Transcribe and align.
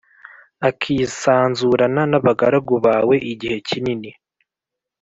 akisanzurana 0.69 2.01
n’abagaragu 2.11 2.75
bawe, 2.85 3.15
igihe 3.31 3.57
kinini 3.67 4.09